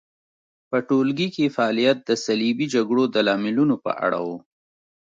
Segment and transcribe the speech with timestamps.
[0.69, 4.27] په ټولګي کې فعالیت د صلیبي جګړو د لاملونو په اړه و.